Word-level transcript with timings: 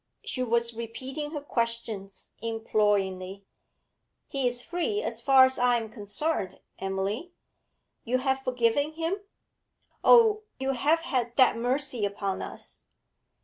She 0.25 0.41
was 0.41 0.73
repeating 0.73 1.29
her 1.29 1.41
questions 1.41 2.31
imploringly. 2.41 3.45
'He 4.29 4.47
is 4.47 4.63
free, 4.63 5.03
as 5.03 5.21
far 5.21 5.45
as 5.45 5.59
I 5.59 5.77
am 5.77 5.91
concerned, 5.91 6.59
Emily.' 6.79 7.33
'You 8.03 8.17
have 8.17 8.41
forgiven 8.41 8.93
him? 8.93 9.17
Oh, 10.03 10.41
you 10.59 10.71
have 10.71 11.01
had 11.01 11.37
that 11.37 11.55
mercy 11.55 12.03
upon 12.03 12.41
us?' 12.41 12.87